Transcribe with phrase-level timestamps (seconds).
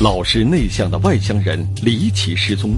[0.00, 2.76] 老实内向的外乡人离奇失踪，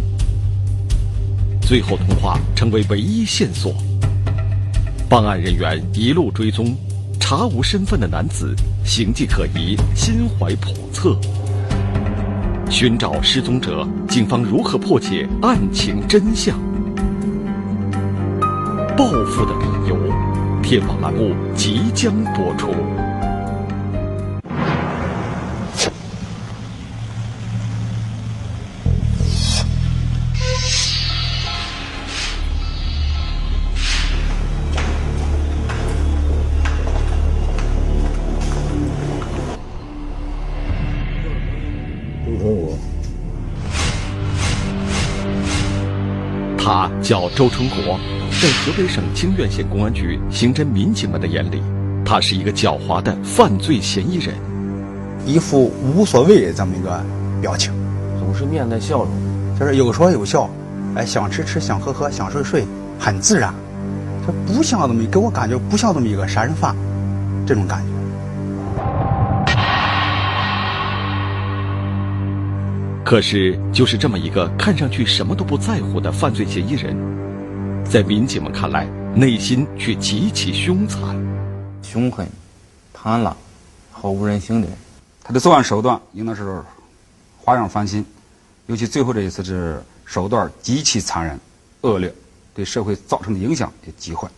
[1.60, 3.74] 最后通话成为唯一线索。
[5.06, 6.74] 办案人员一路追踪，
[7.20, 8.56] 查无身份的男子
[8.86, 11.14] 形迹可疑，心怀叵测。
[12.70, 16.58] 寻找失踪者，警方如何破解案情真相？
[18.96, 19.98] 报复的理由，
[20.62, 22.74] 天网栏目即将播出。
[47.10, 47.98] 叫周春国，
[48.40, 51.60] 在河北省清苑县公安局刑侦民警们的眼里，
[52.04, 54.32] 他是一个狡猾的犯罪嫌疑人，
[55.26, 57.04] 一副无所谓这么一个
[57.40, 57.72] 表情，
[58.20, 59.08] 总是面带笑容，
[59.58, 60.48] 就是有说有笑，
[60.94, 62.64] 哎，想吃吃，想喝喝，想睡睡，
[62.96, 63.52] 很自然，
[64.24, 66.76] 他不像这么给我感觉不像这么一个杀人犯，
[67.44, 67.99] 这种感觉。
[73.10, 76.96] 可是，就是这么一个看上去什么都不在乎的犯罪嫌疑人，
[77.84, 78.86] 在民警们看来，
[79.16, 81.20] 内心却极其凶残、
[81.82, 82.24] 凶狠、
[82.92, 83.34] 贪婪、
[83.90, 84.78] 毫无人性的人。
[85.24, 86.62] 他的作案手段应当是
[87.36, 88.06] 花样翻新，
[88.66, 91.36] 尤其最后这一次是手段极其残忍、
[91.80, 92.14] 恶劣，
[92.54, 94.28] 对社会造成的影响也极坏。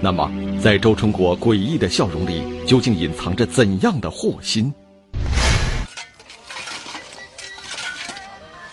[0.00, 0.30] 那么，
[0.62, 4.72] 在周春国诡异的笑容里，究竟隐藏着怎样的祸心？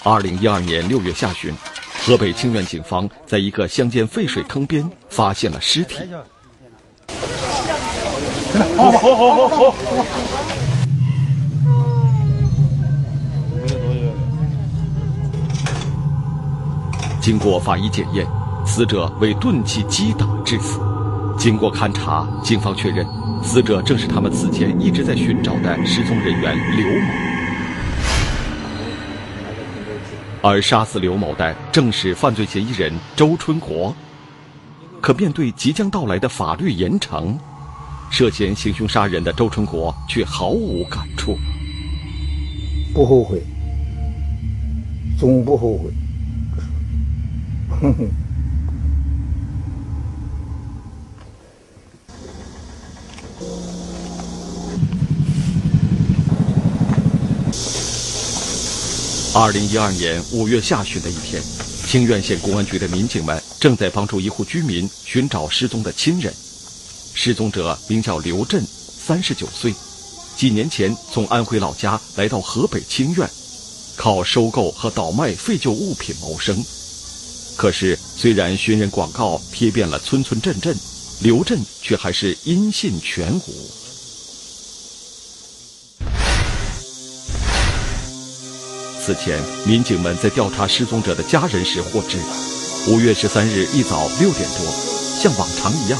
[0.04, 1.52] 二零一二年六月下旬，
[2.06, 5.95] 河北清苑警方在一个乡间废水坑边发现了尸体。
[8.78, 9.76] 好好好好好。
[17.20, 18.28] 经过法医检验，
[18.64, 20.80] 死者为钝器击打致死。
[21.39, 23.08] 经过勘查，警方确认，
[23.42, 27.08] 死者正是他们此前一直在寻找的失踪人员刘某。
[30.42, 33.95] 而杀死刘某的正是犯罪嫌疑人周春国。
[34.99, 37.33] 可面对即将到来的法律严惩，
[38.11, 41.38] 涉嫌行凶杀人的周春国却毫无感触。
[42.94, 43.42] 不后悔，
[45.17, 45.89] 总不后悔。
[47.80, 48.29] 哼哼。
[59.36, 61.42] 二零一二年五月下旬的一天，
[61.86, 66.34] 清苑县公安局的民警们正在帮助一户居民寻找失踪的亲人。
[67.14, 69.72] 失踪者名叫刘振，三十九岁，
[70.36, 73.30] 几年前从安徽老家来到河北清苑，
[73.95, 76.66] 靠收购和倒卖废旧物品谋生。
[77.56, 80.76] 可是，虽然寻人广告贴遍了村村镇镇，
[81.22, 83.79] 刘振却还是音信全无。
[89.09, 92.20] 此前，民警们在调查失踪者的家人时获知，
[92.92, 94.61] 五月十三日一早六点多，
[95.17, 95.99] 像往常一样，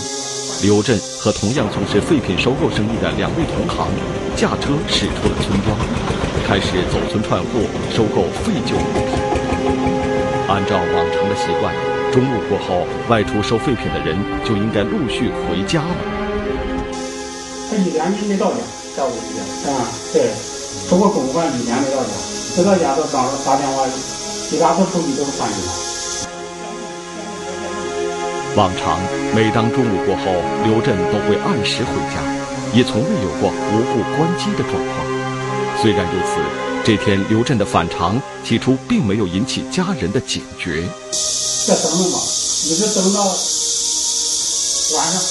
[0.62, 3.90] 刘振和同样从事废品收购生意的两位同行
[4.38, 5.75] 驾车驶出了村庄，
[6.46, 9.09] 开始走村串户收购废旧物品。
[10.48, 11.74] 按照往常的习惯，
[12.14, 14.16] 中午过后外出收废品的人
[14.46, 15.96] 就应该陆续回家了。
[17.72, 18.58] 他一两年没到家，
[18.96, 20.30] 在屋里边啊，对，
[20.88, 22.39] 收过中午饭一年没到家。
[22.56, 23.86] 回到家都当时打电话，
[24.52, 25.68] 一打部手机都是关机了。
[28.56, 29.00] 往常
[29.36, 30.24] 每当中午过后，
[30.66, 32.20] 刘振都会按时回家，
[32.74, 34.90] 也从未有过无故关机的状况。
[35.82, 36.42] 虽然如此，
[36.84, 40.84] 这天刘振的反常起初并没有引起家人的警觉。
[41.68, 42.20] 这等等吧，
[42.66, 45.22] 你是等到晚上，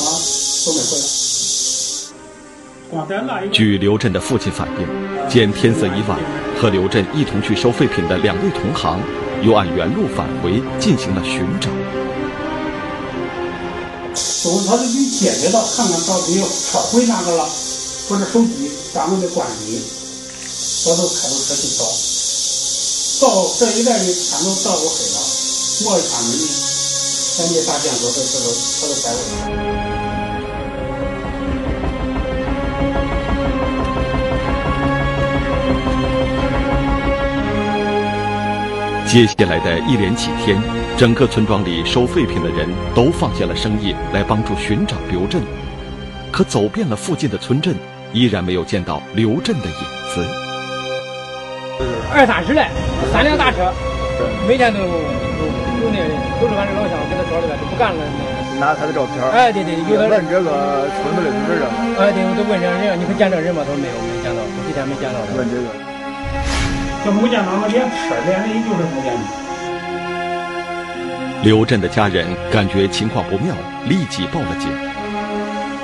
[0.00, 0.18] 啊，
[0.64, 1.19] 都没回来。
[3.52, 4.86] 据刘振的父亲反映，
[5.30, 6.18] 见天色已晚，
[6.60, 8.98] 和刘振一同去收废品的两位同行，
[9.42, 11.70] 又按原路返回进行了寻找。
[14.14, 17.48] 说他是去解决到，看看到底有撤回哪个了，
[18.08, 19.78] 或者手机咱们的关机，
[20.86, 21.84] 我都开着车去找。
[23.20, 25.18] 到这一带的天都到过黑了，
[25.84, 26.48] 摸一看门呢，
[27.38, 28.50] 咱没啥线索，这这都
[28.80, 30.19] 他都带过去。
[39.10, 40.56] 接下来的一连几天，
[40.96, 45.42] 整个村庄里收废品的人都放下了生意来帮助寻找刘振。
[46.30, 47.74] 可走遍了附近的村镇，
[48.12, 49.74] 依然没有见到刘振的影
[50.14, 50.22] 子。
[52.14, 52.70] 二三十来，
[53.12, 53.74] 三辆大车，
[54.46, 57.98] 每天都有有那人，都是俺这老乡给他找的，都不干了。
[58.60, 59.18] 拿他的照片。
[59.34, 61.66] 哎，对对，有的问这个村子的主人。
[61.98, 63.66] 哎，对，我都问这人，你可见这人吗？
[63.66, 65.18] 他说没有，没见到，这几天没见到。
[65.34, 65.66] 问这个，
[67.04, 69.20] 就没见到，连车连人就是没见到。
[71.42, 73.54] 刘震的家人感觉情况不妙，
[73.86, 74.68] 立即报了警。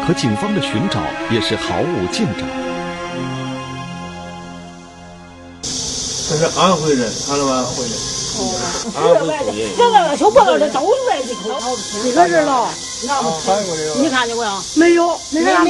[0.06, 2.44] 可警方的寻找也是毫无进展。
[6.28, 7.92] 他是安徽人，安徽安徽人。
[8.94, 9.58] 安徽出人。
[9.76, 12.68] 这个小报的都是外地口，几个人了？
[13.96, 14.62] 你看见过呀？
[14.74, 15.64] 没有，没看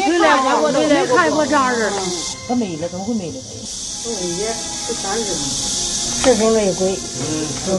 [0.60, 1.92] 过，没没看过这样人。
[2.49, 3.34] 他没了，怎么会没了？
[4.14, 5.44] 他也十三日嘛，
[6.24, 6.96] 这种内鬼。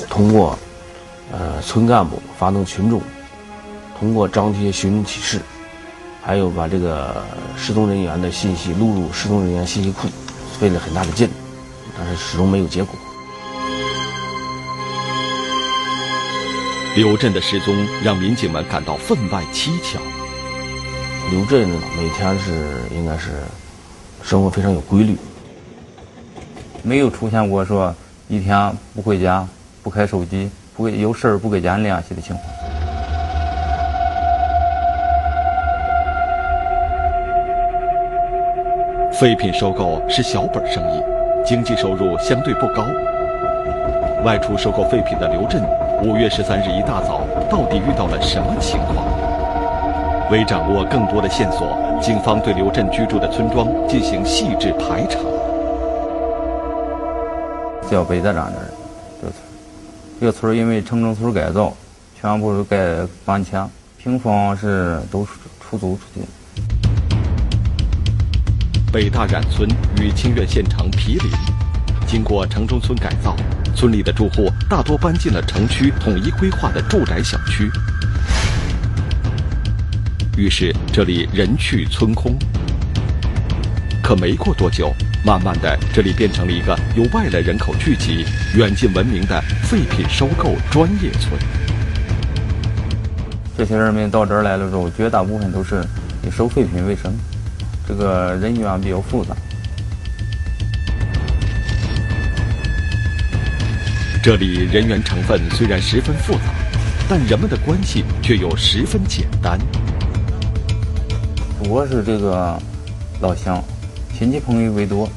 [0.10, 0.58] 通过。
[1.30, 3.02] 呃，村干部发动群众，
[4.00, 5.42] 通过张贴寻人启事，
[6.24, 7.22] 还有把这个
[7.58, 10.08] 失踪人员的信息录入失踪人员信息库，
[10.58, 11.30] 费了很大的劲，
[11.98, 12.96] 但是始终没有结果。
[16.96, 20.00] 刘震的失踪让民警们感到分外蹊跷。
[21.30, 23.44] 刘震每天是应该是
[24.24, 25.18] 生活非常有规律，
[26.84, 27.94] 没有出现过说
[28.28, 29.48] 一天不回家、
[29.84, 30.50] 不开手机。
[30.76, 32.46] 不给有事儿不给家人联系的情况。
[39.12, 41.02] 废品收购是小本生意，
[41.44, 42.86] 经济收入相对不高。
[44.24, 45.64] 外出收购废品的刘震，
[46.04, 49.04] 五月十三日一大早到底遇到了什么情况？
[50.30, 55.18] 为掌握更多的线索，警方对刘震居住的村庄进行细致排查。
[57.90, 58.72] 叫北大站的人。
[60.20, 61.72] 这个村因为城中村改造，
[62.20, 63.68] 全部是盖搬迁，
[63.98, 65.26] 平房是都
[65.60, 66.22] 出租出去。
[68.92, 69.70] 北大冉村
[70.02, 71.32] 与清苑县城毗邻，
[72.08, 73.36] 经过城中村改造，
[73.76, 77.70] 村里的住户大多搬进了城区统一规划的住宅小区，
[80.36, 82.36] 于是这里人去村空。
[84.02, 84.92] 可没过多久。
[85.26, 88.26] 慢慢的，这里变成了一个由外来人口聚集、
[88.56, 91.34] 远近闻名的废品收购专业村。
[93.58, 95.84] 这些人们到这儿来了之后，绝大部分都是
[96.26, 97.12] 以收废品为生，
[97.88, 99.36] 这个人员比较复杂。
[104.24, 106.40] 这里人员成分虽然十分复杂，
[107.10, 109.60] 但人们的关系却又十分简单。
[111.68, 112.58] 我是这个
[113.20, 113.64] 老乡。
[114.18, 115.08] 亲戚朋友为多，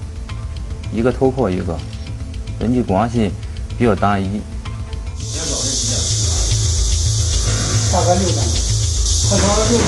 [0.92, 1.74] 一个投靠一个，
[2.58, 3.30] 人际关系
[3.78, 4.42] 比较单一。
[7.90, 8.42] 大概六百，
[9.30, 9.84] 他说六百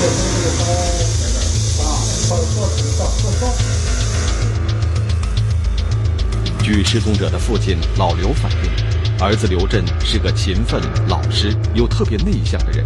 [6.63, 8.71] 据失踪者的父亲老刘反映，
[9.19, 12.83] 儿子刘震是个勤奋、老实又特别内向的人，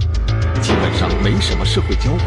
[0.62, 2.20] 基本上没什么社会交往，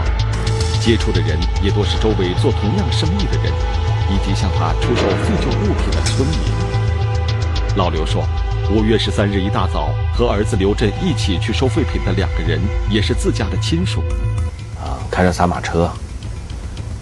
[0.81, 3.53] 接触的人也多是周围做同样生意的人。
[4.10, 6.38] 以及向他出售废旧物品的村民。
[7.76, 8.26] 老刘说，
[8.70, 14.02] 五月十三日一大早和儿子刘震一起去收废品的两个人，也是自家的亲属。
[14.82, 15.84] 啊，开着三马车，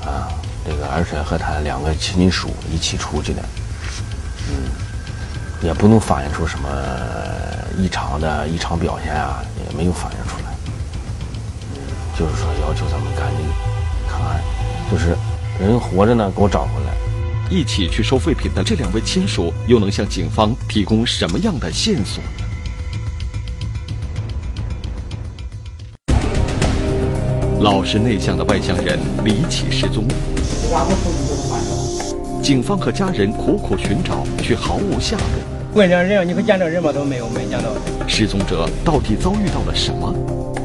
[0.05, 0.29] 啊，
[0.67, 3.43] 这个而且和他两个亲属一起出去的，
[4.51, 4.69] 嗯，
[5.63, 6.69] 也不能反映出什么
[7.79, 10.45] 异常的异常表现啊，也没有反映出来。
[12.19, 13.47] 就是说要求咱们赶紧
[14.09, 14.43] 看看，
[14.91, 15.17] 就是
[15.61, 16.95] 人活着呢，给我找回来。
[17.51, 22.31] 一起去收废品的这两位亲属，又能向警方提供什么样的线索呢？
[27.61, 30.07] 老实内向的外乡人离奇失踪，
[32.41, 35.25] 警方和家人苦苦寻找，却毫无下落。
[35.75, 36.93] 问这人，你可见着人吗？
[36.93, 37.71] 都没有，没见到。
[38.07, 40.15] 失踪者到底遭遇到了什么？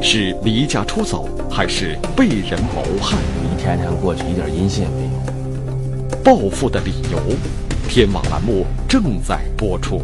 [0.02, 3.16] 是离家出走，还是被人谋害？
[3.44, 6.24] 一天天过去，一点音信也没有。
[6.24, 7.20] 报复的理由，
[7.88, 10.02] 天网栏目正在播出。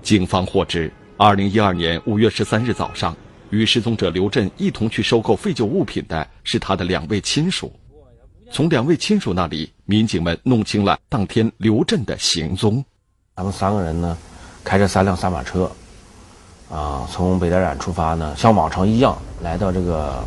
[0.00, 3.14] 警方获知，二零一二年五月十三日早上，
[3.50, 7.70] 与失踪者刘震一同去收购废旧物品的是他的两位亲属。
[8.50, 12.84] 从两位亲属那里，民警们弄清了当天刘震的行踪。
[13.34, 14.16] 他们三个人呢，
[14.62, 15.70] 开着三辆三马车。
[16.70, 20.24] 啊，从北戴染出发呢，像往常一样来到这个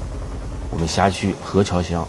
[0.70, 2.08] 我们辖区河桥乡。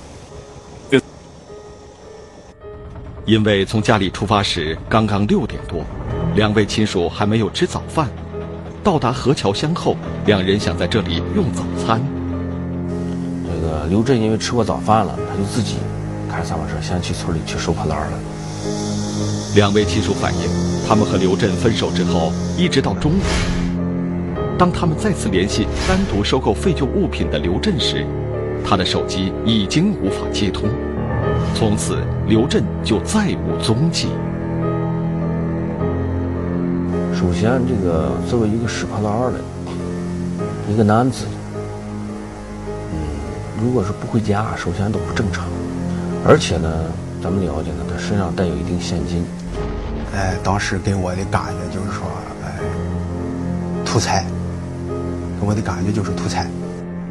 [3.26, 5.84] 因为从家里出发时刚刚六点多，
[6.34, 8.08] 两位亲属还没有吃早饭，
[8.82, 12.00] 到达河桥乡后，两人想在这里用早餐。
[13.46, 15.76] 这个刘震因为吃过早饭了，他就自己
[16.30, 18.18] 开着三轮车先去村里去收破烂了。
[19.56, 20.48] 两位亲属反映，
[20.86, 23.22] 他们和刘振分手之后，一直到中午，
[24.56, 28.06] 当他们再次联系单独收购废旧物品的刘振时，
[28.64, 30.68] 他的手机已经无法接通。
[31.54, 34.06] 从此，刘振就再无踪迹。
[37.12, 39.40] 首先，这个作为一个拾破烂的
[40.72, 41.26] 一个男子，
[42.92, 42.96] 嗯，
[43.60, 45.44] 如果是不回家，首先都不正常。
[46.26, 46.68] 而且呢，
[47.22, 49.24] 咱们了解呢，他身上带有一定现金。
[50.14, 52.06] 哎，当时给我的感觉就是说，
[52.44, 52.58] 哎，
[53.84, 54.24] 图财。
[55.40, 56.46] 给我的感觉就是图财。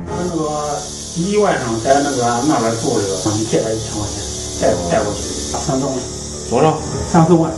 [0.05, 0.77] 他那个
[1.17, 4.21] 一晚上在那个那边住着，你借他一千块钱，
[4.61, 5.95] 带带过去三四万。
[6.51, 6.77] 多少？
[7.09, 7.51] 三四万。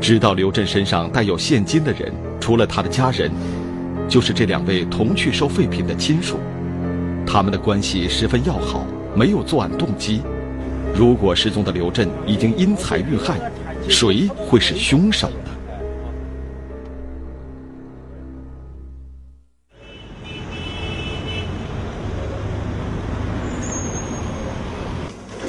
[0.00, 3.30] 知道刘振身上带有现金的人，除了他的家人，
[4.08, 6.38] 就是这两位同去收废品的亲属。
[7.26, 8.82] 他们的关系十分要好，
[9.14, 10.22] 没有作案动机。
[10.94, 13.38] 如果失踪的刘振已经因财遇害，
[13.88, 15.34] 谁会是凶手呢？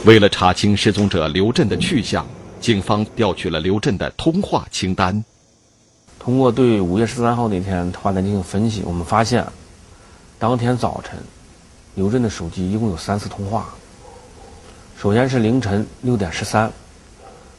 [0.06, 2.25] 为了查清失踪者刘振的去向，
[2.60, 5.24] 警方调取了刘振的通话清单。
[6.18, 9.46] 通过对五月十三号那天通话单进行分析，我们发现，
[10.39, 11.20] 当天早晨，
[11.94, 13.66] 刘振的手机一共有三次通话。
[14.98, 16.72] 首先是凌晨六点十三，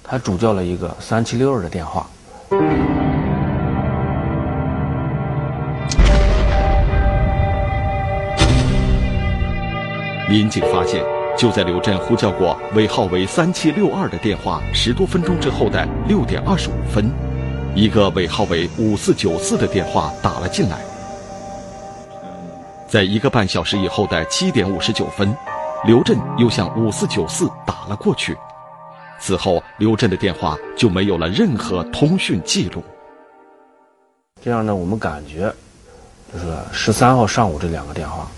[0.02, 2.06] 他主叫了一个三七六二的电话。
[10.28, 11.04] 民警发现，
[11.36, 17.10] 就在刘振呼叫过尾号为三七六二的电话十多分钟之后的六点二十五分，
[17.74, 20.78] 一个尾号为五四九四的电话打了进来。
[22.92, 25.34] 在一个半小时以后的七点五十九分。
[25.86, 28.36] 刘振又向五四九四打了过去，
[29.18, 32.84] 此后刘振的电话就没有了任何通讯记录。
[34.42, 35.50] 这样呢，我们感觉，
[36.30, 38.30] 就是十三号上午这两个电话，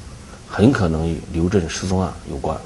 [0.49, 2.57] 很可能与刘振失踪案有关。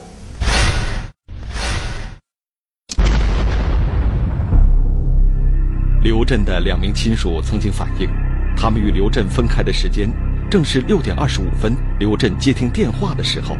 [6.02, 8.10] 刘振的两名亲属曾经反映，
[8.54, 10.08] 他们与刘振分开的时间，
[10.50, 13.54] 正是六点二十五分，刘震接听电话的时候。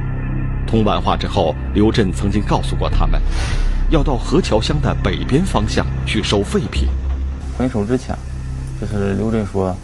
[0.66, 3.20] 通完话之后，刘震曾经告诉过他们，
[3.90, 6.88] 要到河桥乡的北边方向去收废品。
[7.58, 8.16] 分手之前，
[8.80, 9.76] 就是刘震说，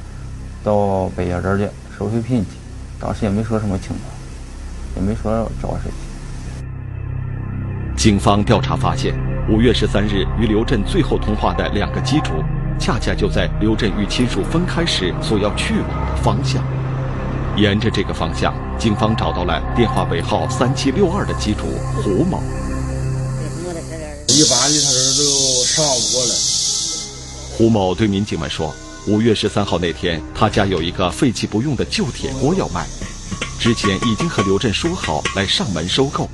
[0.63, 1.69] 到北爷这儿去
[1.99, 2.51] 收废品去，
[2.99, 4.01] 当时也没说什么情况，
[4.97, 5.91] 也没说找谁。
[7.95, 9.15] 警方调查发现，
[9.51, 12.43] 五月十三日与刘震最后通话的两个机主，
[12.79, 16.65] 恰恰就在刘震与亲属分开时所要去往的方向。
[17.57, 21.67] 沿着这个方向，警方找到了电话尾号三七六二的机主
[22.03, 22.43] 胡某。
[24.27, 26.35] 一般的他这都上不过来。
[27.57, 28.75] 胡某对民警们说
[29.07, 32.85] ：“五月十三号那天，他家有一个废弃不用的旧铁锅要卖，
[33.61, 36.29] 之前已经和刘振说好来上门收购。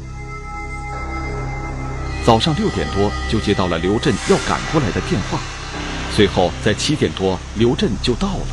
[2.24, 5.38] 早上六点多就接到了刘振要赶过来的电话，
[6.16, 8.46] 随后在七点多，刘振就到了。”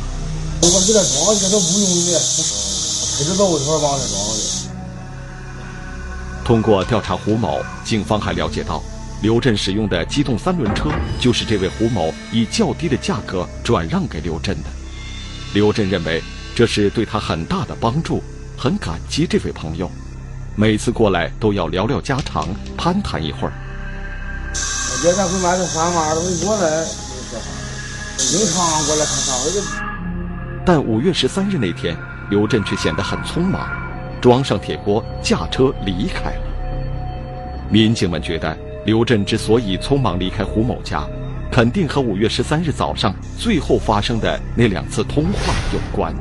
[6.44, 8.82] 通过调查胡某，警方还了解到，
[9.22, 14.70] 刘振使用的机动三轮车就是这位胡某以较低的价格转让给刘振的。
[15.54, 16.22] 刘振认为
[16.56, 18.22] 这是对他很大的帮助，
[18.56, 19.90] 很感激这位朋友，
[20.56, 23.52] 每次过来都要聊聊家常，攀谈一会儿。
[24.54, 26.84] 我今天会买个三码的，会过来，
[28.16, 29.87] 经常过来看看，我就。
[30.68, 31.96] 但五月十三日那天，
[32.28, 33.66] 刘振却显得很匆忙，
[34.20, 36.42] 装上铁锅，驾车离开了。
[37.70, 41.06] 民警们觉得，刘振之所以匆忙离开胡某家，
[41.50, 46.14] 肯定和五月十三日早上最后发生的那两次通话有关。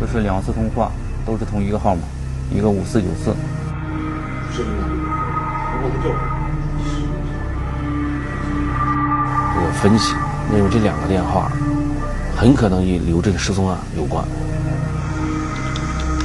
[0.00, 0.90] 这是两次通话，
[1.26, 2.00] 都是同一个号码，
[2.50, 3.36] 一个五四九四。
[4.56, 4.64] 这
[9.60, 10.14] 个分析。
[10.52, 11.50] 认为这两个电话
[12.36, 14.24] 很可能与刘振失踪案有关。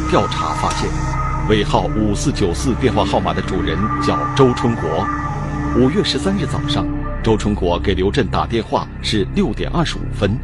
[0.09, 0.89] 调查发现，
[1.49, 5.05] 尾号五四九四电话号码的主人叫周春国。
[5.77, 6.85] 五月十三日早上，
[7.21, 10.37] 周春国给刘振打电话是六点二十五分，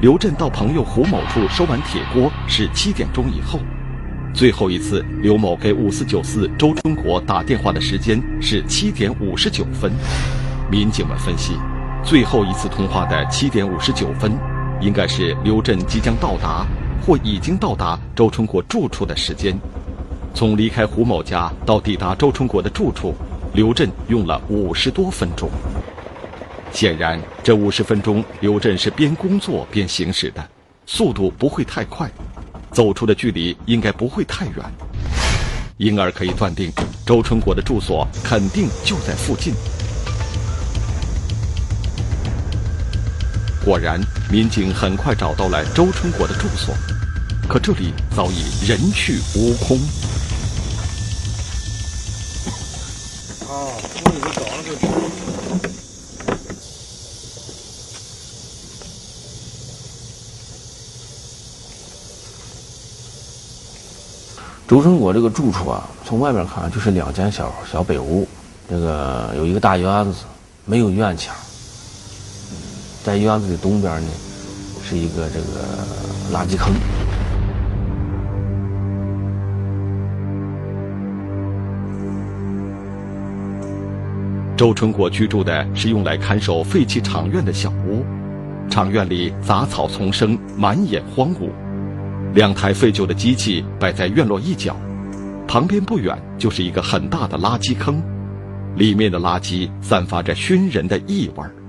[0.00, 3.58] 刘振到朋友胡某处收完铁锅是七点钟以后。
[4.32, 9.92] 最后一次，刘某给五四九四周春国打电话的时间是七点五十九分。
[10.70, 11.54] 民警们分析，
[12.04, 14.32] 最后一次通话的七点五十九分，
[14.80, 16.66] 应该是刘振即将到达
[17.06, 19.56] 或已经到达周春国住处的时间。
[20.34, 23.14] 从离开胡某家到抵达周春国的住处，
[23.54, 25.48] 刘振用了五十多分钟。
[26.72, 30.44] 显然，这五十分钟，刘振是边工作边行驶的，
[30.86, 32.10] 速度不会太快，
[32.72, 34.56] 走出的距离应该不会太远，
[35.76, 36.72] 因而可以断定，
[37.06, 39.54] 周春国的住所肯定就在附近。
[43.64, 46.74] 果然，民警很快找到了周春国的住所，
[47.48, 49.78] 可这里早已人去屋空。
[53.48, 53.72] 哦，
[54.04, 54.76] 我以为找了个。
[64.66, 68.26] 周春国这个住处啊，从外面看就是两间小小北屋，
[68.68, 70.20] 这个有一个大院子，
[70.64, 71.32] 没有院墙。
[73.02, 74.08] 在院子的东边呢，
[74.84, 75.66] 是一个这个
[76.32, 76.72] 垃圾坑。
[84.56, 88.04] 周春国居住的是用来看守废弃厂院的小屋，
[88.70, 91.50] 厂院里杂草丛生，满眼荒芜。
[92.34, 94.76] 两台废旧的机器摆在院落一角，
[95.48, 98.00] 旁边不远就是一个很大的垃圾坑，
[98.76, 101.61] 里面的垃圾散发着熏人的异味。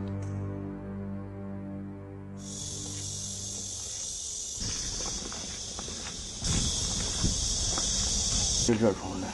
[8.75, 9.27] 这床的。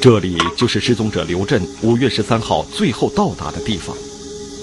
[0.00, 3.94] 这里就是失踪者刘振五月十三号最后到达的地方。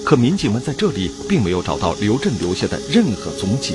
[0.04, 3.74] 可民警们在这里并没有找到刘振留下的任何踪迹。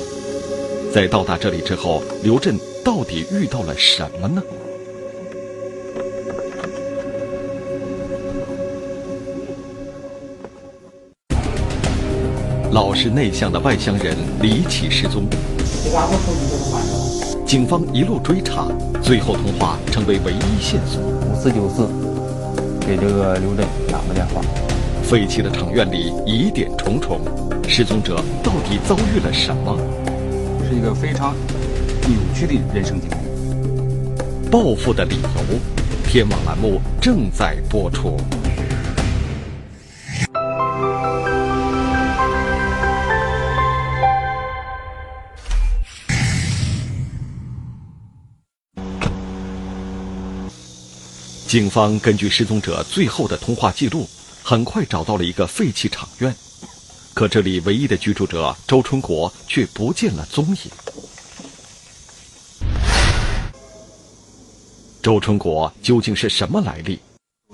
[0.92, 4.42] 在到达这里之后，刘振到底遇到了什么呢？
[12.74, 15.22] 老实内向的外乡人离奇失踪，
[17.46, 18.66] 警方一路追查，
[19.00, 21.00] 最后通话成为唯一线索。
[21.00, 21.86] 五四九四，
[22.84, 24.42] 给这个刘振打个电话。
[25.04, 27.20] 废弃的厂院里疑点重重，
[27.68, 29.78] 失踪者到底遭遇了什么？
[30.68, 31.32] 是一个非常
[32.08, 34.50] 扭曲的人生经历。
[34.50, 35.58] 报复的理由，
[36.08, 38.16] 天网栏目正在播出。
[51.54, 54.08] 警方根据失踪者最后的通话记录。
[54.42, 56.34] 很快找到了一个废弃厂院，
[57.14, 60.56] 可这里唯一的居住者周春国却不见了踪影。
[65.00, 66.98] 周春国究竟是什么来历？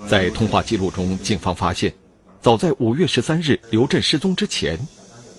[0.08, 1.92] 在通话记录中，警方发现，
[2.40, 4.78] 早在五月十三日刘振失踪之前，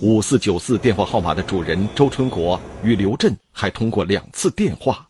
[0.02, 5.08] 五四九四电话号码的主人周春国与刘振还通过两次电话。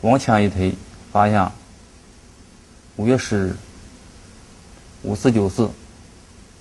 [0.00, 0.74] 往前一推，
[1.12, 1.52] 发现
[3.00, 3.56] 五月十日。
[5.04, 5.66] 五四九四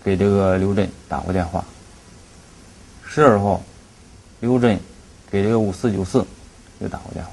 [0.01, 1.65] 给这个刘震打过电话。
[3.05, 3.61] 十二号，
[4.39, 4.79] 刘震
[5.29, 6.25] 给这个五四九四
[6.79, 7.31] 又打过电话。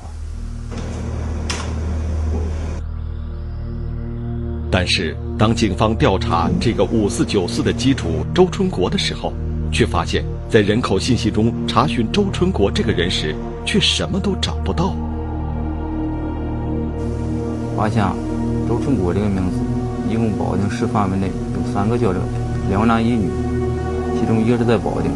[4.72, 9.32] 但是，当警方调查这个五四九四的机主周春国的时候，
[9.70, 14.96] 却发现，在人口信息中查询周春国这个人时，却什么都找不到。
[17.76, 18.02] 发现
[18.68, 19.58] 周春国这个名字。
[20.08, 23.28] 一共保定市范围内有三个交流点，两男一女，
[24.16, 25.10] 其中一个是在保定，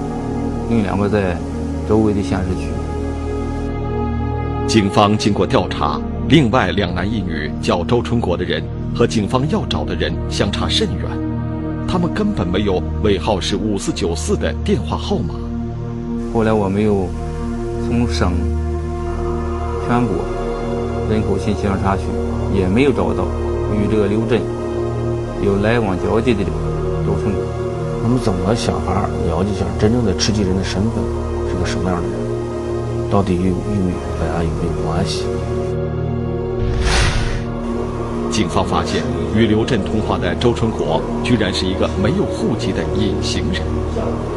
[0.69, 1.37] 另两个在
[1.89, 2.67] 周围的县市区。
[4.67, 8.61] 警方经过调查，另外两男一女叫周春国的人
[8.93, 11.05] 和警方要找的人相差甚远，
[11.87, 15.35] 他们根本没有尾号是五四九四的电话号码。
[16.35, 17.07] 后来我们又
[17.87, 18.33] 从省、
[19.87, 20.17] 全国
[21.11, 22.07] 人口信息上查询，
[22.55, 23.25] 也没有找到
[23.75, 24.41] 与这个刘振。
[25.43, 26.45] 有来往交集的
[27.05, 27.43] 周春国，
[28.03, 31.03] 那么怎么想法了解一下真正的吃鸡人的身份
[31.49, 33.11] 是个什么样的人？
[33.11, 35.25] 到底与与本案有没有关系？
[38.31, 39.03] 警方发现，
[39.35, 43.63] 与刘振通话的周春国居然是一个没有户籍的隐形人，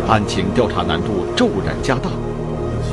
[0.08, 2.10] 案情调查难度骤然加大。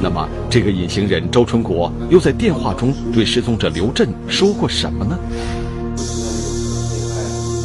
[0.03, 5.19] 那么，这个隐形人周春国又在电话中对失踪者刘振说过什么呢？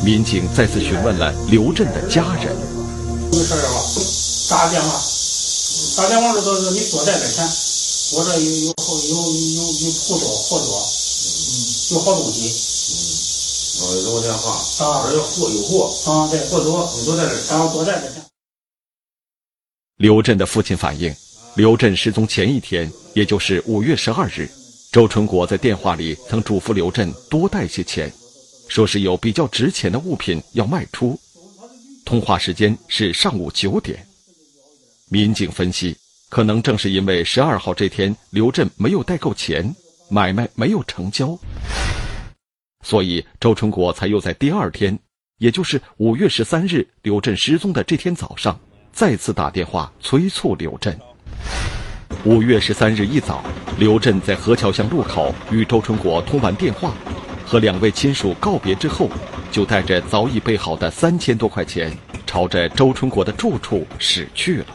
[0.04, 2.54] 民警再次询问了刘振的家人。
[3.32, 3.82] 没事了吧？
[4.50, 5.02] 打电话，
[5.98, 7.48] 打电话的时候你多带点钱，
[8.14, 8.74] 我这有有有
[9.10, 9.16] 有
[9.56, 10.78] 有有户多货多。
[10.78, 11.32] 嗯。
[11.92, 12.52] 有好东西。
[12.52, 12.94] 嗯，
[13.82, 14.52] 我留个电话。
[14.86, 15.90] 啊，这有货有货。
[16.12, 18.08] 啊，对，货多，你多在这然后多在这
[19.98, 21.16] 刘振的父亲反映，
[21.56, 24.46] 刘振失踪前一天，也就是五月十二日，
[24.92, 28.12] 周春国在电话里曾嘱咐刘振多带些钱，
[28.68, 31.18] 说是有比较值钱的物品要卖出。
[32.04, 34.06] 通话时间是上午九点。
[35.08, 35.96] 民警分析，
[36.28, 39.74] 可能正是因为十二号这天刘振没有带够钱，
[40.10, 41.40] 买卖没有成交，
[42.84, 45.00] 所以周春国才又在第二天，
[45.38, 48.60] 也就是五月十三日刘振失踪的这天早上。
[48.92, 50.98] 再次打电话催促刘振。
[52.26, 53.44] 五月十三日一早，
[53.78, 56.92] 刘振在河桥巷路口与周春国通完电话，
[57.46, 59.08] 和两位亲属告别之后，
[59.52, 64.66] 就带着早已备好的三千多块钱，朝着周春国的住处驶去了。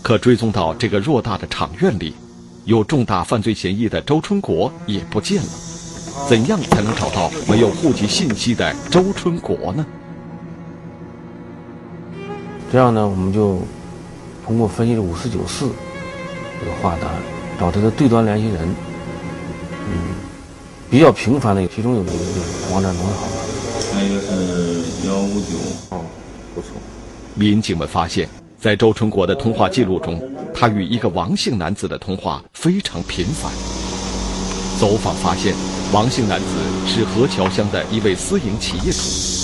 [0.00, 2.14] 可追踪到这个偌大的厂院里，
[2.66, 5.48] 有重大犯罪嫌疑的周春国也不见了。
[6.28, 9.84] 怎样才能找到没有户籍信息的周春国呢？
[12.72, 13.60] 这样呢，我们就
[14.44, 15.70] 通过分析五四九四
[16.60, 17.08] 这个话单，
[17.58, 18.74] 找他的对端联系人。
[19.86, 20.14] 嗯，
[20.90, 23.32] 比较频繁的，其中有一个就是王占龙的号码，
[23.92, 25.56] 还有一个是幺五九。
[25.90, 26.00] 哦，
[26.54, 26.70] 不错。
[27.34, 28.28] 民警们发现，
[28.60, 30.20] 在周春国的通话记录中，
[30.52, 33.52] 他与一个王姓男子的通话非常频繁。
[34.80, 35.54] 走访发现。
[35.92, 36.46] 王姓男子
[36.88, 39.43] 是何桥乡的一位私营企业主。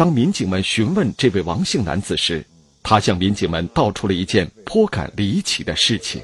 [0.00, 2.42] 当民警们询问这位王姓男子时，
[2.82, 6.22] 他向民警们道出了一件颇感离奇的事情。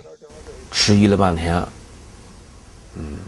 [0.73, 1.63] 迟疑了半天，
[2.95, 3.19] 嗯，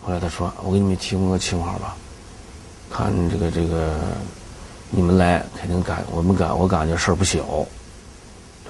[0.00, 1.96] 后来他说：“我给你们提供个情况吧，
[2.88, 3.98] 看这个这个，
[4.88, 7.66] 你们来肯定感我们感我感觉事儿不小。”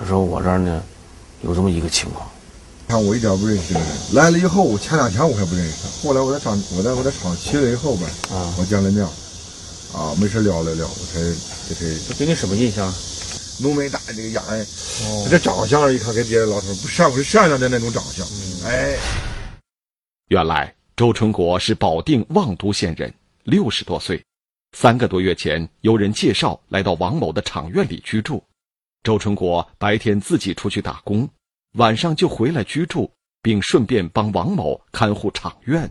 [0.01, 0.83] 他说：“我这儿呢，
[1.43, 2.27] 有这么一个情况。”
[2.88, 9.07] 看我一点不认识这个人，来了以后，我前两天我还不认识他，后来我在厂，我在我在厂去了以后吧，啊，我见了面，
[9.92, 11.20] 啊，没事聊了聊，我才
[11.68, 12.14] 这才。
[12.14, 12.92] 对你什么印象？
[13.61, 14.64] 浓眉大这个样哎，
[15.29, 18.24] 这长相一看跟别的老头不像不是善良的那种长相，
[18.68, 18.96] 哎。
[20.29, 24.24] 原来周春国是保定望都县人，六十多岁，
[24.77, 28.40] 三个多月前有人介绍来到王某的厂院里居住，
[29.03, 31.29] 周春国白天自己出去打工。
[31.72, 33.11] 晚上就回来居住，
[33.42, 35.90] 并顺便帮王某看护厂院。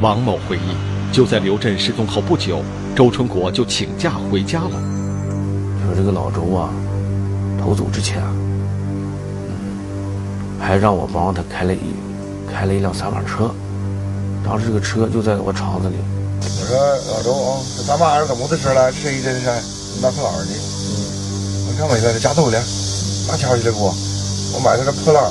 [0.00, 2.62] 王某回忆，就在刘震失踪后不久，
[2.94, 4.70] 周春国就请假回家了。
[5.86, 6.68] 说这个老周啊，
[7.58, 8.30] 逃走之前啊，
[10.60, 11.78] 还让我帮他开了一
[12.52, 13.50] 开了一辆三轮车。
[14.44, 15.96] 当时这个车就在我厂子里。
[16.42, 16.76] 我说
[17.16, 18.92] 老周啊，这咱妈儿怎么的事了？
[18.92, 19.46] 这一阵是
[20.02, 20.52] 哪去哪儿呢？
[20.52, 20.94] 嗯，
[21.68, 22.58] 我看没了，这家走了。
[23.28, 23.94] 拿钱去了给我，
[24.54, 25.30] 我买他这破烂儿，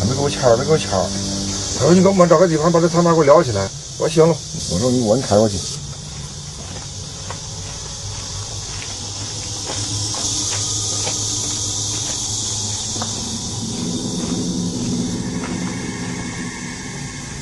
[0.00, 3.68] 他没给我钱没给我钱他说你给我们找个地方把这他妈给我撂起来。
[3.96, 4.36] 我说行了，
[4.72, 5.56] 我说你我你开过去。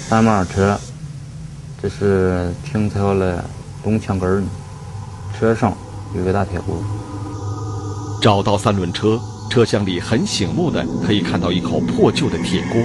[0.09, 0.79] 三马车，
[1.83, 3.43] 这是停在了
[3.83, 4.45] 东墙根儿，
[5.39, 5.75] 车上
[6.15, 6.77] 有个大铁锅。
[8.21, 9.19] 找到三轮车。
[9.51, 12.81] 车厢里很醒目的可以看到一口破旧的铁锅，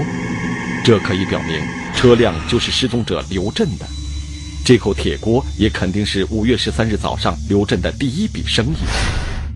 [0.83, 1.61] 这可以表明
[1.97, 3.85] 车辆就是失踪者刘振的。
[4.63, 8.77] 这口铁锅也肯定是五月十三日早上刘振的第一笔生意，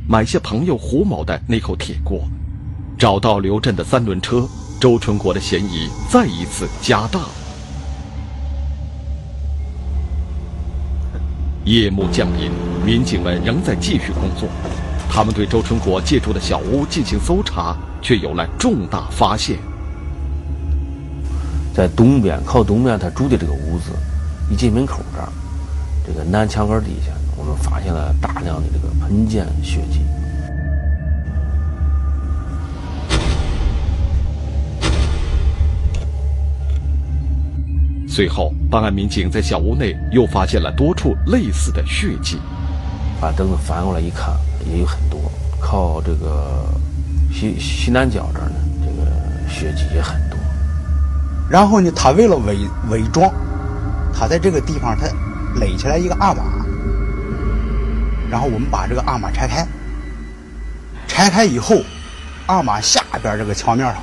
[0.10, 2.28] 买下朋友胡某的那口铁锅。
[2.98, 4.50] 找到刘振的三轮车，
[4.80, 7.20] 周春国的嫌疑再一次加大。
[11.64, 12.50] 夜幕降临，
[12.84, 14.50] 民警们仍在继续工作。
[15.08, 19.60] 他们对周春国借住的小屋进行搜查，却有了重大发现。
[21.74, 23.92] 在东边，靠东边他住的这个屋子，
[24.50, 25.30] 一进门口这儿，
[26.06, 30.02] 这个南墙根底下，我们发现了大量的这个喷溅血迹。
[38.08, 42.38] 随后，办案民警在小屋内又发现了多处类似的血迹。
[43.22, 44.36] 把灯翻过来一看。
[44.72, 45.20] 也有很多，
[45.60, 46.64] 靠这个
[47.34, 48.56] 西西南角这儿呢，
[48.86, 50.38] 这个血迹也很多。
[51.52, 52.58] 然后呢，他为了伪
[52.90, 53.30] 伪装，
[54.14, 55.06] 他在这个地方他
[55.60, 56.42] 垒起来一个阿玛，
[58.30, 59.68] 然后我们把这个阿玛拆开，
[61.08, 61.82] 拆开以后，
[62.46, 64.02] 阿玛下边这个墙面上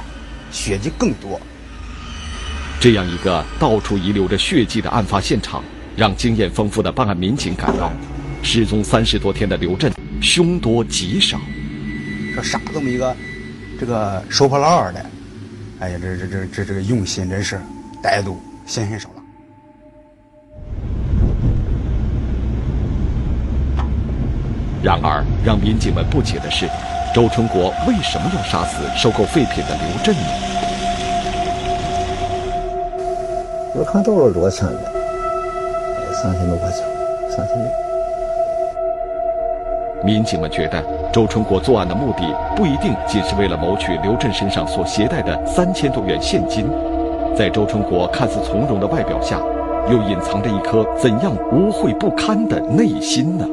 [0.51, 1.41] 血迹更多。
[2.79, 5.65] 这样一个到处遗留着血迹的案发现场，
[5.97, 7.91] 让经验丰富的办案民警感到，
[8.43, 9.91] 失踪三十多天的刘振。
[10.21, 11.41] 凶多吉少。
[12.35, 13.17] 说杀这么一个
[13.81, 15.05] 这个收破烂的，
[15.81, 17.57] 哎呀，这这这这这个用心真是
[18.03, 18.37] 歹毒，
[18.67, 19.23] 心狠手辣。
[24.83, 26.69] 然而，让民警们不解的是，
[27.15, 30.21] 周春国为什么要杀死收购废品的刘振呢？
[33.77, 34.93] 我看多少多钱的，
[36.13, 36.85] 三千多块钱，
[37.31, 37.71] 三千六。
[40.05, 40.83] 民警们觉得，
[41.19, 46.65] 周春国作案的目的不一定仅是为了谋取刘振身上所携带的三千多元现金，
[47.37, 49.43] 在周春国看似从容的外表下，
[49.91, 53.45] 又隐藏着一颗怎样污秽不堪的内心呢？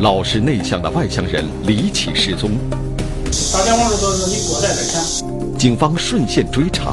[0.00, 2.50] 老实内向的外乡人离奇失踪，
[3.54, 5.58] 打电话说你给我带点钱。
[5.58, 6.92] 警方顺线追查，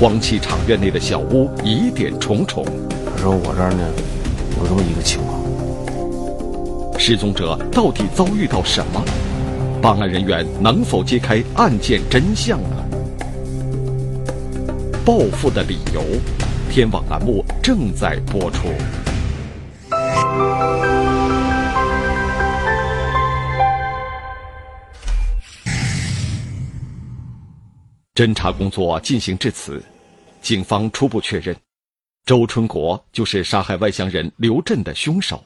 [0.00, 2.64] 荒弃厂院内的小屋疑点重重。
[3.04, 3.84] 他说我这儿呢
[4.60, 5.35] 有这么一个情况，
[6.98, 9.04] 失踪者到底遭遇到什么？
[9.80, 12.76] 办案人员能否揭开案件真相呢？
[15.04, 16.02] 报复的理由，
[16.70, 18.68] 天网栏目正在播出。
[28.14, 29.80] 侦查工作进行至此，
[30.40, 31.54] 警方初步确认，
[32.24, 35.44] 周春国就是杀害外乡人刘振的凶手。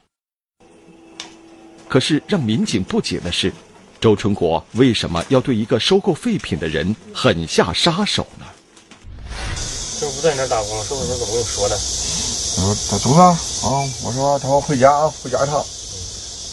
[1.91, 3.53] 可是让民警不解的是，
[4.01, 8.47] 周春国为什么要对一个收购废品的人狠下杀手呢？
[9.99, 11.75] 这不在你这打工，是不是怎么跟我说的？
[11.75, 13.35] 我说他走了啊，
[14.05, 15.65] 我说他说回家啊回家一趟，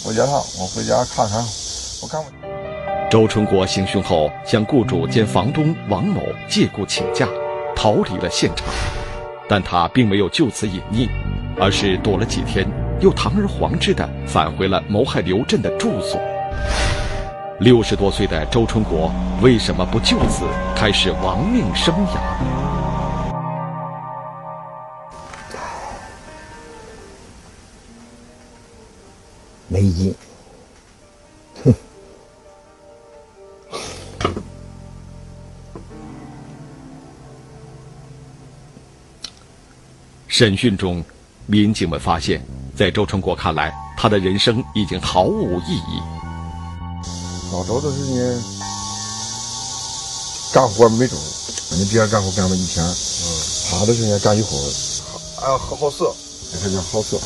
[0.03, 1.45] 回家一趟，我回家看看，
[2.01, 2.31] 我看看。
[3.11, 7.29] 周春国行凶后，向雇主兼房东王某借故请假，
[7.75, 8.65] 逃离了现场。
[9.47, 11.07] 但他并没有就此隐匿，
[11.59, 12.67] 而是躲了几天，
[12.99, 16.19] 又堂而皇之的返回了谋害刘振的住所。
[17.59, 22.19] 六十多岁的周春国为什么不就此开始亡命生涯？
[29.67, 30.15] 没劲。
[40.27, 41.03] 审讯中，
[41.47, 42.39] 民警们发现，
[42.77, 45.99] 在周春国看来，他的人生已经毫无意义。
[47.51, 48.43] 老周这是呢，
[50.53, 51.17] 干活没种，
[51.71, 53.25] 人家别人干活干了一天，嗯，
[53.71, 54.61] 他这是呢干一会儿，
[55.41, 56.13] 啊，好色，
[56.61, 57.19] 这叫好色。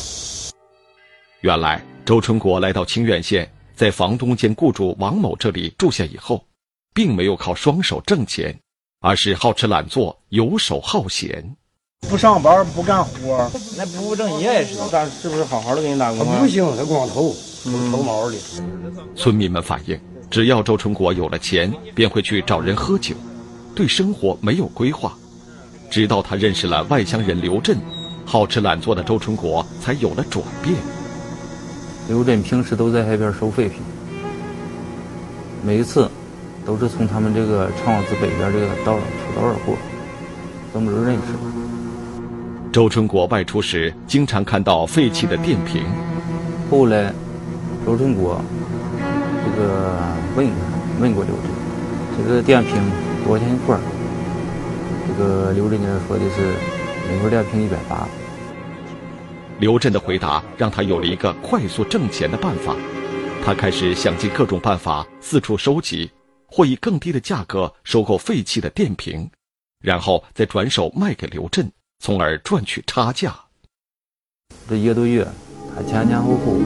[1.42, 6.42] 原来，周春国来到清苑县，在房东兼雇主王某这里住下以后，
[6.94, 8.58] 并没有靠双手挣钱，
[9.00, 11.54] 而是好吃懒做、游手好闲。
[12.08, 16.38] 不上班不干活，那不务正业也是，但是不是好好的给你打工啊？
[16.40, 17.34] 不行，他光头，
[17.90, 18.36] 头毛的。
[19.16, 19.98] 村民们反映，
[20.30, 23.14] 只要周春国有了钱，便会去找人喝酒，
[23.74, 25.14] 对生活没有规划。
[25.90, 27.78] 直到他认识了外乡人刘振，
[28.26, 30.74] 好吃懒做的周春国才有了转变。
[32.08, 33.80] 刘振平时都在那边收废品，
[35.64, 36.10] 每一次
[36.66, 39.76] 都是从他们这个厂子北边这个道上出道而过，
[40.74, 41.61] 这么就认识了。
[42.72, 45.84] 周春国外出时，经常看到废弃的电瓶。
[46.70, 47.12] 后来，
[47.84, 48.42] 周春国
[49.44, 49.92] 这个
[50.34, 50.48] 问
[50.98, 51.44] 问过刘振，
[52.16, 52.76] 这个电瓶
[53.26, 53.78] 多少钱一块？
[55.06, 56.54] 这个刘振呢说的是
[57.10, 58.08] 每块电瓶一百八。
[59.58, 62.74] 刘振的回答让他有了一个快速挣钱的办法，
[63.44, 66.10] 他开始想尽各种办法四处收集，
[66.46, 69.30] 或以更低的价格收购废弃的电瓶，
[69.82, 71.70] 然后再转手卖给刘振。
[72.04, 73.32] 从而赚取差价。
[74.68, 75.24] 这一个多月，
[75.72, 76.58] 他前前后后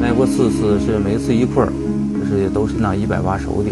[0.00, 1.72] 卖过四次，是每次一块儿
[2.18, 3.70] 这是都是拿一百八收的。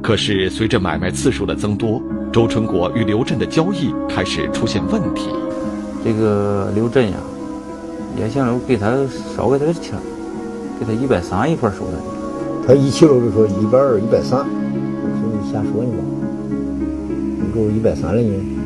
[0.00, 2.00] 可是随着买卖次数的增多，
[2.32, 5.30] 周春国与刘振的交易开始出现问题。
[6.04, 7.16] 这个刘振呀，
[8.16, 9.04] 也想给他
[9.36, 9.98] 少给他点钱，
[10.78, 11.98] 给他一百三一块收的。
[12.64, 16.04] 他一起楼就说一百二、一百三，是你瞎说呢吧？
[17.42, 18.59] 你给我一百三了呢？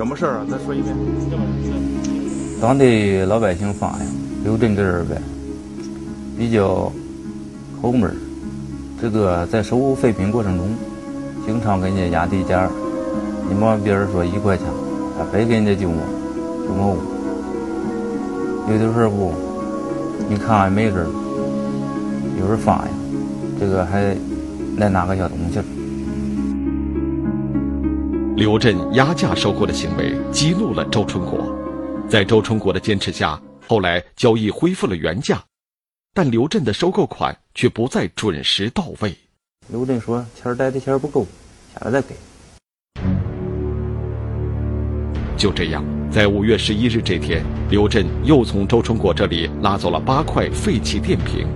[0.00, 0.46] 什么事儿啊？
[0.50, 0.96] 再说一遍。
[2.58, 4.06] 当地老百姓发现
[4.42, 5.20] 刘振这人呗，
[6.38, 6.90] 比较
[7.82, 8.10] 抠门
[8.98, 10.68] 这个在收废品过程中，
[11.44, 12.66] 经常跟人家压低价
[13.46, 14.64] 你往别人说一块钱，
[15.18, 15.96] 他非给人家九毛，
[16.66, 16.96] 九毛五。
[18.72, 19.34] 有的时候不，
[20.30, 21.06] 你看没人，
[22.40, 22.88] 有人发呀，
[23.60, 24.16] 这个还
[24.78, 25.28] 来拿个小
[28.40, 31.54] 刘振压价收购的行为激怒了周春国，
[32.08, 35.44] 在周春国的坚持下，后来交易恢复了原价，
[36.14, 39.14] 但刘振的收购款却不再准时到位。
[39.68, 41.26] 刘振说：“钱贷的钱不够，
[41.74, 42.14] 下来再给。”
[45.36, 51.46] 就这样，在五月十一日这天，刘振又从周春国这里拉走了八块废弃电瓶。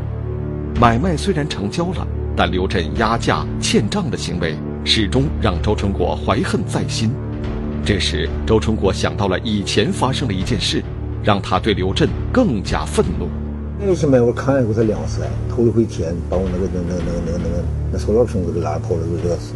[0.79, 7.11] 买卖虽然成交了，但刘振压价欠账的行为始终让周春国怀恨在心。
[7.85, 10.83] 这时，周春国想到了以前发生的一件事，
[11.23, 13.29] 让他对刘振更加愤怒。
[13.79, 19.55] 那次买我看见过他两次，头一回天把我那个那那那那那个那塑料瓶子给拉跑了，就这次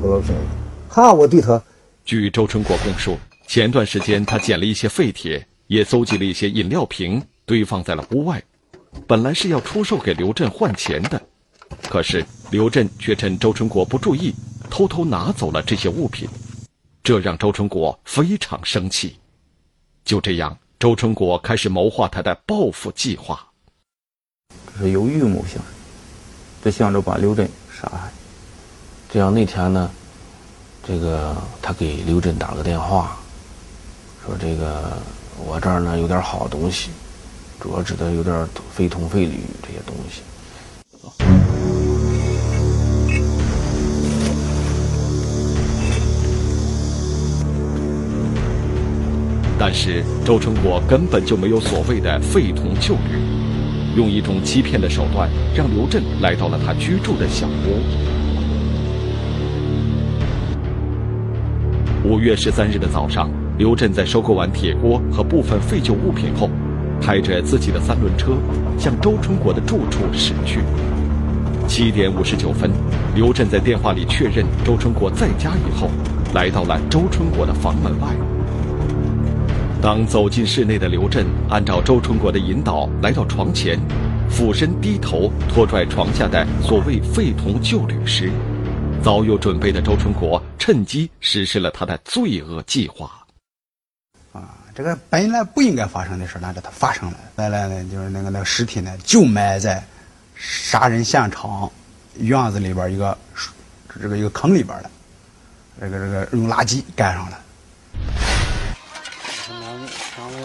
[0.00, 0.42] 塑料瓶子，
[0.88, 1.60] 哈，我对他。
[2.04, 8.42] 据周春国供述，前段时间他捡了一些废铁，也搜集了一些饮料瓶，堆放在了屋外。
[9.06, 11.20] 本来是要出售给刘振换钱的，
[11.90, 14.34] 可是刘振却趁周春国不注意，
[14.70, 16.26] 偷偷拿走了这些物品，
[17.02, 19.18] 这让周春国非常生气。
[20.02, 23.46] 就这样，周春国开始谋划他的报复计划。
[24.74, 25.60] 这是有预谋性，
[26.64, 28.10] 这想着把刘振杀害。
[29.10, 29.90] 这样那天呢？
[30.86, 33.18] 这个他给刘振打个电话，
[34.24, 34.96] 说：“这个
[35.36, 36.88] 我这儿呢有点好东西，
[37.60, 40.22] 主要指的有点废铜废铝这些东西。”
[49.58, 53.18] 但是周春国根本就没有所谓的废铜旧铝，
[53.96, 57.80] 用一种欺骗的手段让刘振来到了他居住的小屋。
[62.08, 66.48] 五月十三日的早上，刘振在收购完铁锅和部分废旧物品后，
[67.00, 68.38] 开着自己的三轮车
[68.78, 70.60] 向周春国的住处驶去。
[71.66, 72.70] 七点五十九分，
[73.14, 75.90] 刘振在电话里确认周春国在家以后，
[76.32, 78.37] 来到了周春国的房门外。
[79.80, 83.78] 当走进室内的刘振按照周春国的引导来到床前，
[84.28, 88.28] 俯身低头拖拽床下的所谓废铜旧铝时，
[89.04, 93.24] 早有准备的周春国趁机实施了他的罪恶计划。
[94.32, 97.16] 啊，这个本来不应该发生的事，但是它发生了。
[97.38, 99.80] 原来呢，就是那个那个尸体呢，就埋在
[100.34, 101.70] 杀人现场
[102.16, 103.16] 院子里边一个
[104.00, 104.90] 这个一个坑里边了。
[105.80, 107.38] 这个这个用垃圾盖上了。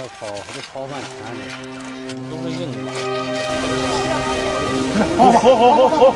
[0.04, 1.42] 上面要烤，还得烤饭甜的，
[2.30, 2.78] 都是硬的。
[5.18, 6.14] 好好好好好。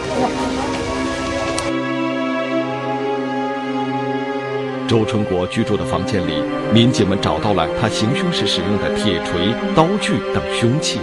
[4.88, 11.00] 周春国居住的房间里，民警们找到了他行凶时使用的铁锤、刀具等凶器。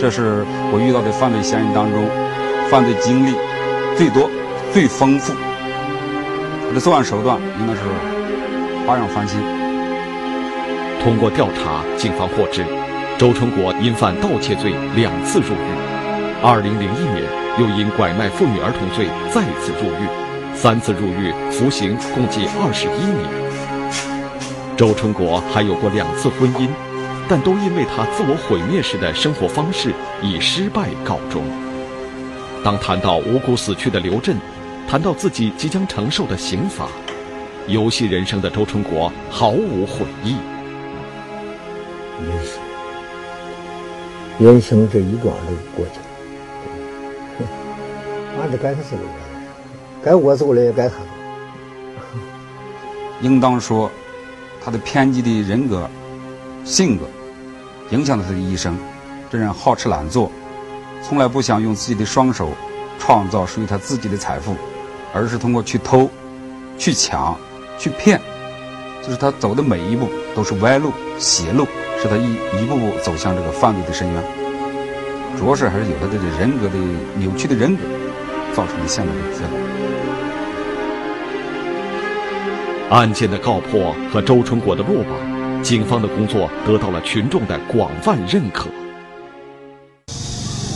[0.00, 2.04] 这是我遇到的犯罪嫌疑人当中，
[2.68, 3.34] 犯罪经历
[3.96, 4.30] 最多、
[4.72, 5.32] 最丰富。
[6.68, 7.80] 他的作案手段应该是
[8.86, 9.63] 花样翻新。
[11.04, 12.64] 通过调查，警方获知，
[13.18, 17.22] 周春国因犯盗窃罪两次入狱，2001年
[17.58, 20.08] 又因拐卖妇女儿童罪再次入狱。
[20.54, 24.78] 三次入狱，服刑共计二十一年。
[24.78, 26.70] 周春国还有过两次婚姻，
[27.28, 31.42] 但都因为他自我毁灭式的生活方式以失败告终。
[32.64, 34.38] 当谈到无辜死去的刘振，
[34.88, 36.88] 谈到自己即将承受的刑罚，
[37.66, 40.36] 游戏人生的周春国毫无悔意。
[42.20, 42.62] 人生，
[44.38, 45.98] 人生这一桩就过去
[47.42, 47.48] 了，
[48.40, 49.00] 俺这该他死了。
[50.02, 51.04] 该我走了，也该他走。
[53.20, 53.90] 应当说，
[54.62, 55.88] 他的偏激的人格、
[56.64, 57.04] 性格，
[57.90, 58.78] 影响了他的一生。
[59.30, 60.30] 这人好吃懒做，
[61.02, 62.50] 从来不想用自己的双手
[62.98, 64.54] 创造属于他自己的财富，
[65.12, 66.08] 而是通过去偷、
[66.78, 67.36] 去抢、
[67.78, 68.20] 去骗。
[69.02, 71.66] 就是他走的每一步都是歪路、邪路，
[72.04, 74.22] 使他一一步步走向这个犯罪的深渊。
[75.38, 76.74] 主要是还是有他这个人格的
[77.16, 77.82] 扭曲的人格，
[78.54, 79.58] 造成的现在的结果。
[82.90, 88.68] 案件的告破和周春国的落网，警方的工作得到了群众的广泛认可。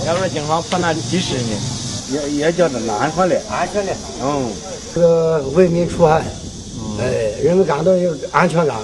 [0.06, 1.58] 要说警方破案及时呢，
[2.10, 3.92] 也也叫做安全的，安全的。
[4.22, 4.50] 嗯，
[4.94, 6.22] 这个为民除害，
[6.98, 8.74] 哎，人们感到有安全感。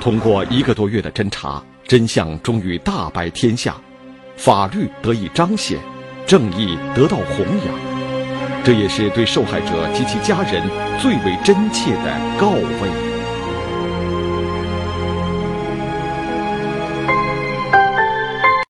[0.00, 3.74] 通过一个多月的侦查，真相终于大白天下，
[4.36, 5.78] 法律得以彰显，
[6.26, 7.74] 正义得到弘扬。
[8.64, 10.62] 这也是对受害者及其家人
[11.00, 13.07] 最为真切的告慰。